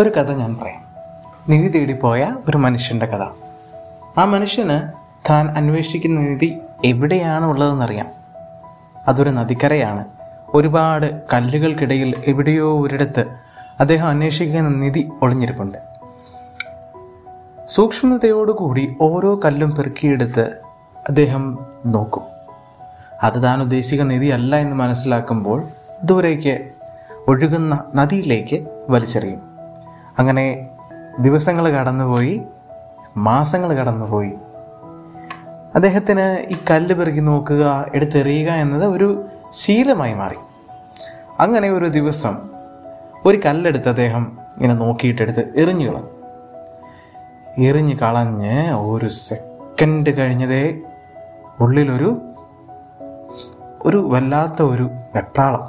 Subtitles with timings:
[0.00, 0.84] ഒരു കഥ ഞാൻ പറയാം.
[1.48, 3.22] നിധി തേടിപ്പോയ ഒരു മനുഷ്യന്റെ കഥ.
[4.18, 4.80] ആ മനുഷ്യന്
[5.30, 8.06] താൻ അന്വേഷിക്കുന്ന നിധി എവിടെയാണ് ഉള്ളതെന്നറിയാം
[9.08, 10.04] അതൊരു നദിക്കരയാണ്.
[10.54, 13.26] ഒരുപാട് കല്ലുകൾക്കിടയിൽ എവിടെയോ ഒരിടത്ത്
[13.80, 15.78] അദ്ദേഹം അന്വേഷിക്കുന്ന നിധി ഒളിഞ്ഞിരിപ്പുണ്ട്.
[17.68, 20.42] സൂക്ഷ്മതയോടുകൂടി ഓരോ കല്ലും പെറുക്കിയെടുത്ത്
[21.08, 22.22] അദ്ദേഹം നോക്കും.
[23.22, 25.62] അത് താൻ ഉദ്ദേശിക്കുന്ന നിധി അല്ല എന്ന് മനസ്സിലാക്കുമ്പോൾ
[26.04, 26.68] ദൂരേക്ക്
[27.28, 29.49] ഒഴുകുന്ന നദിയിലേക്ക് വലിച്ചെറിയും.
[30.18, 30.68] അങ്ങനെ
[31.20, 32.42] ദിവസങ്ങൾ കടന്നുപോയി
[33.16, 34.32] മാസങ്ങൾ കടന്നുപോയി.
[35.74, 40.36] അദ്ദേഹത്തിന് ഈ കല്ല് പെറുക്കി നോക്കുക എടുത്തെറിയുക എന്നത് ഒരു ശീലമായി മാറി.
[41.40, 42.50] അങ്ങനെ ഒരു ദിവസം
[43.26, 46.08] ഒരു കല്ലെടുത്ത് അദ്ദേഹം ഇങ്ങനെ നോക്കിയിട്ടെടുത്ത് എറിഞ്ഞു കളഞ്ഞു.
[47.58, 50.78] എറിഞ്ഞു കളഞ്ഞ് ഒരു സെക്കൻഡ് കഴിഞ്ഞതേ
[51.60, 52.22] ഉള്ളിലൊരു
[53.82, 55.62] ഒരു വല്ലാത്ത ഒരു വെപ്രാളം.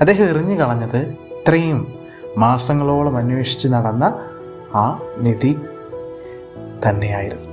[0.00, 1.97] അദ്ദേഹം എറിഞ്ഞു കളഞ്ഞത് ഇത്രയും
[2.36, 4.24] മാസങ്ങളോളം അന്വേഷിച്ച് നടന്ന
[4.74, 5.58] ആ നിധി
[6.88, 7.48] തന്നെയായിരുന്നു.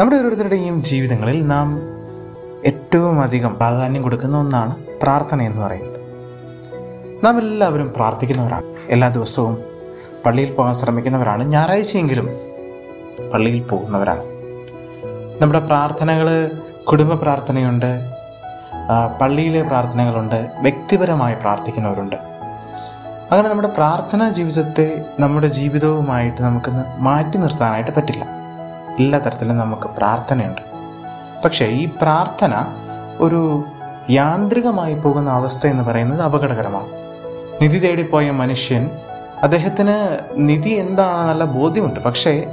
[0.00, 1.80] നമ്മുടെ ഓരോരുത്തരുടെയും ജീവിതങ്ങളിൽ നാം
[2.66, 6.00] ഏറ്റവും അധികം പ്രാധാന്യം കൊടുക്കുന്ന ഒന്നാണ് പ്രാർത്ഥന എന്ന് പറയുന്നത്.
[7.24, 8.64] നാം എല്ലാവരും പ്രാർത്ഥിക്കുന്നവരാണ്.
[8.88, 9.64] എല്ലാ ദിവസവും
[10.26, 11.44] പള്ളിയിൽ പോകാൻ ശ്രമിക്കുന്നവരാണ്.
[11.44, 12.28] ഞായറാഴ്ചയെങ്കിലും
[13.30, 14.22] പള്ളിയിൽ പോകുന്നവരാണ്.
[15.42, 16.50] നമ്മുടെ പ്രാർത്ഥനകൾ
[16.90, 18.10] കുടുംബ പ്രാർത്ഥനയുണ്ട്
[19.20, 22.29] പള്ളിയിലെ പ്രാർത്ഥനകളുണ്ട് വ്യക്തിപരമായി പ്രാർത്ഥിക്കുന്നവരുണ്ട്.
[23.32, 28.24] അങ്ങനെ നമ്മുടെ പ്രാർത്ഥനാ ജീവിതത്തെ നമ്മുടെ ജീവിതവുമായിട്ട് നമുക്കൊന്ന് മാറ്റി നിർത്താനായിട്ട് പറ്റില്ല.
[28.98, 30.60] എല്ലാ തരത്തിലും നമുക്ക് പ്രാർത്ഥനയുണ്ട്.
[31.44, 32.66] പക്ഷേ ഈ പ്രാർത്ഥന
[33.20, 33.64] ഒരു
[34.10, 36.88] യാന്ത്രികമായി പോകുന്ന അവസ്ഥ എന്ന് പറയുന്നത് അപകടകരമാണ്.
[37.62, 38.90] നിധി തേടിപ്പോയ മനുഷ്യൻ
[39.42, 42.00] അദ്ദേഹത്തിന് നിധി എന്താണെന്നുള്ള ബോധ്യമുണ്ട്.
[42.00, 42.46] പക്ഷേ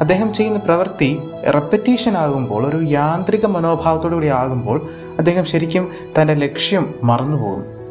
[0.00, 1.22] അദ്ദേഹം ചെയ്യുന്ന പ്രവൃത്തി
[1.54, 4.88] റെപ്പറ്റീഷൻ ആകുമ്പോൾ ഒരു യാന്ത്രിക മനോഭാവത്തോടു കൂടി ആകുമ്പോൾ
[5.18, 7.81] അദ്ദേഹം ശരിക്കും തന്റെ ലക്ഷ്യം മറന്നുപോകും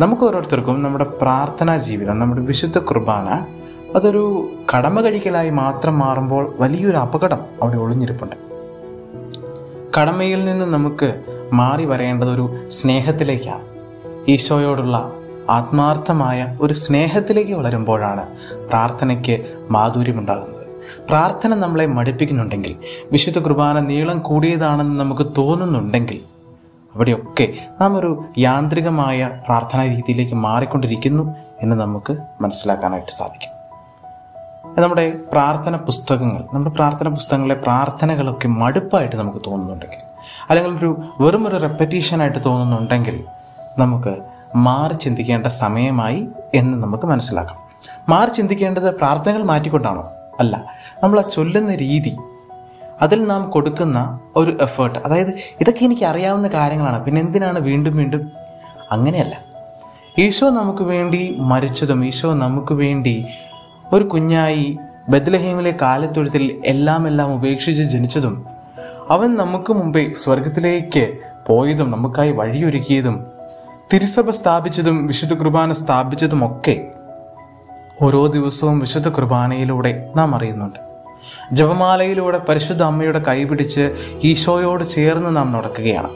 [0.00, 3.28] നമുക്ക് ഓരോരുത്തർക്കും നമ്മുടെ പ്രാർത്ഥനാ ജീവിതം നമ്മുടെ വിശുദ്ധ കുർബാന
[3.94, 8.36] അതൊരു കടമ കഴിക്കലായി മാത്രം മാറുമ്പോൾ വലിയൊരു അപകടം അവിടെ ഒളിഞ്ഞിരിപ്പുണ്ട്.
[9.98, 11.22] കടമയിൽ നിന്ന് നമുക്ക്
[11.52, 13.66] മാറി വരേണ്ടത് ഒരു സ്നേഹത്തിലേക്കാണ്.
[14.28, 15.12] ഈശോയോടുള്ള
[15.50, 18.26] ആത്മാർത്ഥമായ ഒരു സ്നേഹത്തിലേക്ക് വളരുമ്പോഴാണ്
[18.68, 19.36] പ്രാർത്ഥനയ്ക്ക്
[19.70, 20.66] മാധുര്യമുണ്ടാകുന്നത്.
[21.08, 22.76] പ്രാർത്ഥന നമ്മളെ മടുപ്പിക്കുന്നുണ്ടെങ്കിൽ
[23.12, 26.29] വിശുദ്ധ കുർബാന നീളം കൂടിയതാണെന്ന് നമുക്ക് തോന്നുന്നുണ്ടെങ്കിൽ
[26.94, 27.48] അവിടെയൊക്കെ
[27.80, 33.60] നാം ഒരു യാന്ത്രികമായ പ്രാർത്ഥനാ രീതിയിലേക്ക് മാറിക്കൊണ്ടിരിക്കുന്നു എന്ന് നമുക്ക് മനസ്സിലാക്കാനായിട്ട് സാധിക്കും.
[34.82, 39.98] നമ്മുടെ പ്രാർത്ഥന പുസ്തകങ്ങൾ നമ്മുടെ പ്രാർത്ഥന പുസ്തകങ്ങളിലെ പ്രാർത്ഥനകളൊക്കെ മടുപ്പായിട്ട് നമുക്ക് തോന്നുന്നുണ്ടെങ്കിൽ
[40.50, 43.24] അല്ലെങ്കിൽ ഒരു വെറും ഒരു റെപ്പറ്റീഷനായിട്ട് തോന്നുന്നുണ്ടെങ്കിൽ
[43.78, 44.18] നമുക്ക്
[44.56, 47.58] മാറി ചിന്തിക്കേണ്ട സമയമായി എന്ന് നമുക്ക് മനസ്സിലാക്കാം.
[48.08, 50.10] മാറി ചിന്തിക്കേണ്ടത് പ്രാർത്ഥനകൾ മാറ്റിക്കൊണ്ടാണോ?
[50.40, 50.64] അല്ല.
[51.02, 52.16] നമ്മൾ ആ ചൊല്ലുന്ന രീതി
[53.00, 55.28] അതിൽ നാം കൊടുക്കുന്ന ഒരു എഫേർട്ട് അതായത്
[55.60, 57.04] ഇതൊക്കെ എനിക്ക് അറിയാവുന്ന കാര്യങ്ങളാണ്.
[57.04, 58.30] പിന്നെ എന്തിനാണ് വീണ്ടും വീണ്ടും?
[58.92, 59.40] അങ്ങനെയല്ല.
[60.18, 63.24] ഈശോ നമുക്ക് വേണ്ടി മരിച്ചതും ഈശോ നമുക്ക് വേണ്ടി
[63.92, 64.78] ഒരു കുഞ്ഞായി
[65.08, 68.46] ബദ്ലഹീമിലെ കാലത്തൊഴുത്തിൽ എല്ലാം എല്ലാം ഉപേക്ഷിച്ച് ജനിച്ചതും
[69.08, 73.26] അവൻ നമുക്ക് മുമ്പേ സ്വർഗത്തിലേക്ക് പോയതും നമുക്കായി വഴിയൊരുക്കിയതും
[73.94, 76.88] തിരുസഭ സ്ഥാപിച്ചതും വിശുദ്ധ കുർബാന സ്ഥാപിച്ചതും ഒക്കെ
[78.02, 80.89] ഓരോ ദിവസവും വിശുദ്ധ കുർബാനയിലൂടെ നാം അറിയുന്നുണ്ട്.
[81.52, 86.10] ജപമാലയിലൂടെ പരിശുദ്ധ അമ്മയുടെ കൈപിടിച്ച് ഈശോയോട് ചേർന്ന് നാം നടക്കുകയാണ്.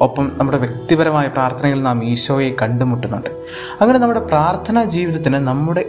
[0.00, 3.30] ഒപ്പം നമ്മുടെ വ്യക്തിപരമായ പ്രാർത്ഥനയിൽ നാം ഈശോയെ കണ്ടുമുട്ടുന്നുണ്ട്.
[3.80, 5.84] അങ്ങനെ നമ്മുടെ പ്രാർത്ഥനാ ജീവിതത്തിന് നമ്മുടെ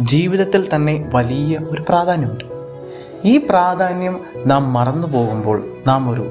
[0.00, 2.44] ജീവിതത്തിൽ തന്നെ വലിയ ഒരു പ്രാധാന്യമുണ്ട്.
[3.24, 6.24] ഈ പ്രാധാന്യം നാം മറന്നു പോകുമ്പോൾ നാം ഒരു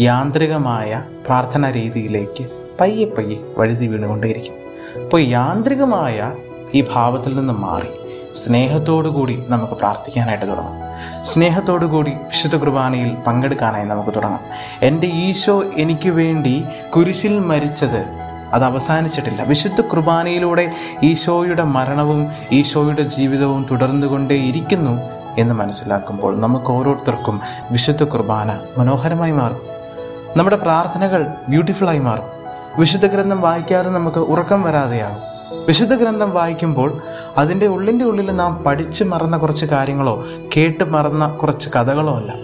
[0.00, 2.44] യാന്ത്രികമായ പ്രാർത്ഥനാ രീതിയിലേക്ക്
[2.80, 4.56] പയ്യെ പയ്യെ വഴുതി വീണുകൊണ്ടേയിരിക്കും.
[5.04, 6.32] അപ്പോൾ യാന്ത്രികമായ
[6.74, 8.01] ഈ ഭാവത്തിൽ നിന്ന് മാറി.
[8.34, 10.74] സ്നേഹത്തോടു കൂടി നമുക്ക് പ്രാർത്ഥിക്കാനായിട്ട് തുടങ്ങാം.
[11.24, 14.40] സ്നേഹത്തോടുകൂടി വിശുദ്ധ കുർബാനയിൽ പങ്കെടുക്കാനായി നമുക്ക് തുടങ്ങാം.
[14.82, 16.64] എന്റെ ഈശോ എനിക്ക് വേണ്ടി
[16.96, 18.04] കുരിശിൽ മരിച്ചത്
[18.52, 19.42] അത് അവസാനിച്ചിട്ടില്ല.
[19.42, 20.72] വിശുദ്ധ കുർബാനയിലൂടെ
[21.02, 25.00] ഈശോയുടെ മരണവും ഈശോയുടെ ജീവിതവും തുടർന്നുകൊണ്ടേ ഇരിക്കുന്നു
[25.38, 27.40] എന്ന് മനസ്സിലാക്കുമ്പോൾ നമുക്ക് ഓരോരുത്തർക്കും
[27.70, 29.60] വിശുദ്ധ കുർബാന മനോഹരമായി മാറും.
[30.36, 32.24] നമ്മുടെ പ്രാർത്ഥനകൾ ബ്യൂട്ടിഫുള്ളായി മാറും.
[32.78, 35.31] വിശുദ്ധ ഗ്രന്ഥം വായിക്കാതെ നമുക്ക് ഉറക്കം വരാതെയാകും.
[35.66, 36.98] വിശുദ്ധ ഗ്രന്ഥം വായിക്കുമ്പോൾ
[37.36, 40.24] അതിന്റെ ഉള്ളിന്റെ ഉള്ളിൽ നാം പഠിച്ച് മറന്ന കുറച്ച് കാര്യങ്ങളോ
[40.56, 42.34] കേട്ട് മറന്ന കുറച്ച് കഥകളോ അല്ല.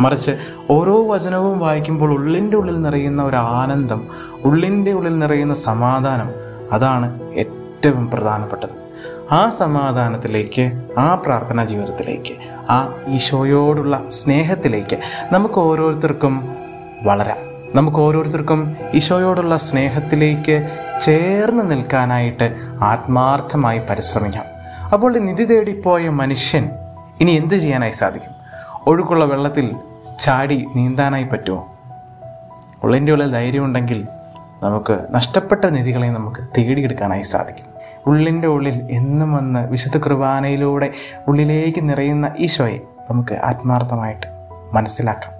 [0.00, 0.36] മറിച്ച്
[0.70, 4.08] ഓരോ വചനവും വായിക്കുമ്പോൾ ഉള്ളിന്റെ ഉള്ളിൽ നിറയുന്ന ഒരു ആനന്ദം
[4.44, 6.30] ഉള്ളിന്റെ ഉള്ളിൽ നിറയുന്ന സമാധാനം
[6.72, 8.84] അതാണ് ഏറ്റവും പ്രധാനപ്പെട്ടത്.
[9.30, 12.34] ആ സമാധാനത്തിലേക്ക് ആ പ്രാർത്ഥനാ ജീവിതത്തിലേക്ക്
[12.70, 14.98] ആ ഈശോയോടുള്ള സ്നേഹത്തിലേക്ക്
[15.32, 16.48] നമുക്ക് ഓരോരുത്തർക്കും
[17.02, 17.54] വളരാം.
[17.74, 20.68] നമുക്ക് ഓരോരുത്തർക്കും ഈശോയോടുള്ള സ്നേഹത്തിലേക്ക്
[21.04, 24.44] ചേർന്ന് നിൽക്കാനായിട്ട് ആത്മാർത്ഥമായി പരിശ്രമിക്കാം.
[24.92, 26.70] അപ്പോൾ നിധി തേടിപ്പോയ മനുഷ്യൻ
[27.20, 28.32] ഇനി എന്ത് ചെയ്യാനായി സാധിക്കും?
[28.86, 29.76] ഒഴുക്കുള്ള വെള്ളത്തിൽ
[30.20, 31.76] ചാടി നീന്താനായി പറ്റുമോ?
[32.84, 34.08] ഉള്ളിന്റെ ഉള്ളിൽ ധൈര്യമുണ്ടെങ്കിൽ
[34.62, 37.66] നമുക്ക് നഷ്ടപ്പെട്ട നിധികളെ നമുക്ക് തേടിയെടുക്കാനായി സാധിക്കും.
[38.06, 40.90] ഉള്ളിന്റെ ഉള്ളിൽ എന്നും വന്ന് വിശുദ്ധ കുർബാനയിലൂടെ
[41.28, 42.78] ഉള്ളിലേക്ക് നിറയുന്ന ഈശോയെ
[43.10, 44.26] നമുക്ക് ആത്മാർത്ഥമായിട്ട്
[44.72, 45.33] മനസ്സിലാക്കാം.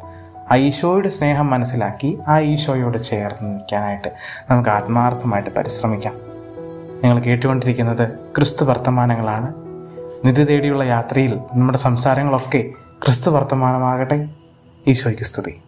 [0.52, 4.08] ആ ഈശോയുടെ സ്നേഹം മനസ്സിലാക്കി ആ ഈശോയോട് ചേർന്ന് നിൽക്കാനായിട്ട്
[4.50, 6.14] നമുക്ക് ആത്മാർത്ഥമായിട്ട് പരിശ്രമിക്കാം.
[7.04, 9.54] നിങ്ങൾ കേട്ടുകൊണ്ടിരിക്കുന്നത് ക്രിസ്തു വർത്തമാനങ്ങളാണ്.
[10.26, 12.70] നിധി തേടിയുള്ള യാത്രയിൽ നമ്മുടെ സംസാരങ്ങളൊക്കെ
[13.04, 14.28] ക്രിസ്തു വർത്തമാനമാകട്ടെ.
[14.86, 15.60] ഈശോയ്ക്ക് സ്തുതി.